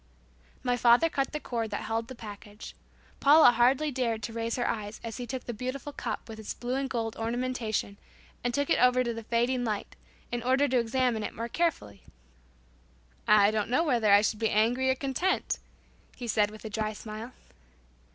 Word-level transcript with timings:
My 0.63 0.77
father 0.77 1.09
cut 1.11 1.31
the 1.31 1.39
cord 1.39 1.69
that 1.69 1.83
held 1.83 2.07
the 2.07 2.15
package. 2.15 2.73
Paula 3.19 3.51
hardly 3.51 3.91
dared 3.91 4.23
to 4.23 4.33
raise 4.33 4.55
her 4.55 4.67
eyes, 4.67 4.99
as 5.03 5.17
he 5.17 5.27
took 5.27 5.43
the 5.43 5.53
beautiful 5.53 5.93
cup 5.93 6.27
with 6.27 6.39
its 6.39 6.55
blue 6.55 6.73
and 6.73 6.89
gold 6.89 7.15
ornamentation 7.17 7.97
and 8.43 8.51
took 8.51 8.71
it 8.71 8.79
over 8.81 9.03
to 9.03 9.13
the 9.13 9.21
fading 9.25 9.63
light, 9.63 9.95
in 10.31 10.41
order 10.41 10.67
to 10.67 10.79
examine 10.79 11.21
it 11.21 11.35
more 11.35 11.47
carefully. 11.49 12.01
"I 13.27 13.51
don't 13.51 13.69
know 13.69 13.83
whether 13.83 14.11
I 14.11 14.21
should 14.21 14.39
be 14.39 14.49
angry 14.49 14.89
or 14.89 14.95
content," 14.95 15.59
he 16.15 16.27
said, 16.27 16.49
with 16.49 16.65
a 16.65 16.69
dry 16.71 16.93
smile. 16.93 17.33